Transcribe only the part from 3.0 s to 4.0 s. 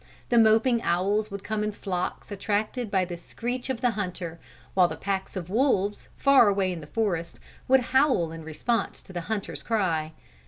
the screech of the